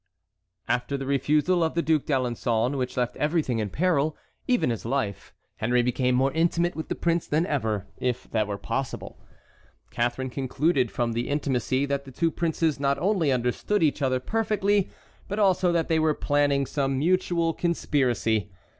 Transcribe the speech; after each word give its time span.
After 0.67 0.97
the 0.97 1.05
refusal 1.05 1.63
of 1.63 1.75
the 1.75 1.83
Duc 1.83 2.05
d'Alençon, 2.05 2.75
which 2.75 2.97
left 2.97 3.15
everything 3.17 3.59
in 3.59 3.69
peril, 3.69 4.17
even 4.47 4.71
his 4.71 4.83
life, 4.83 5.31
Henry 5.57 5.83
became 5.83 6.15
more 6.15 6.31
intimate 6.31 6.75
with 6.75 6.89
the 6.89 6.95
prince 6.95 7.27
than 7.27 7.45
ever, 7.45 7.85
if 7.99 8.27
that 8.31 8.47
were 8.47 8.57
possible. 8.57 9.19
Catharine 9.91 10.31
concluded 10.31 10.89
from 10.89 11.13
the 11.13 11.29
intimacy 11.29 11.85
that 11.85 12.05
the 12.05 12.11
two 12.11 12.31
princes 12.31 12.79
not 12.79 12.97
only 12.97 13.31
understood 13.31 13.83
each 13.83 14.01
other 14.01 14.19
perfectly, 14.19 14.89
but 15.27 15.37
also 15.37 15.71
that 15.71 15.87
they 15.87 15.99
were 15.99 16.15
planning 16.15 16.65
some 16.65 16.97
mutual 16.97 17.53
conspiracy. 17.53 18.49